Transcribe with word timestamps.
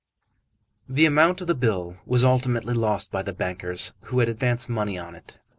The 0.89 1.05
amount 1.05 1.41
of 1.41 1.47
the 1.47 1.53
bill 1.53 1.97
was 2.07 2.23
ultimately 2.23 2.73
lost 2.73 3.11
by 3.11 3.21
the 3.21 3.33
bankers 3.33 3.93
who 4.05 4.17
had 4.17 4.29
advanced 4.29 4.67
money 4.67 4.97
on 4.97 5.13
it. 5.13 5.37